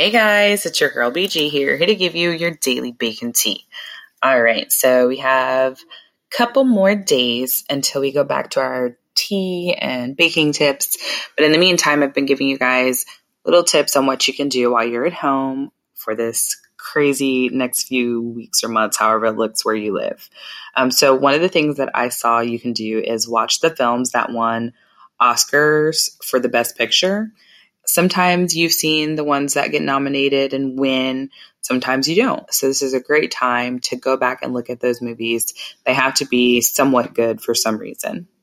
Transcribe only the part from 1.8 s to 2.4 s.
to give you